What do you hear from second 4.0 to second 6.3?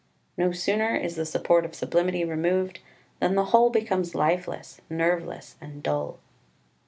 lifeless, nerveless, and dull.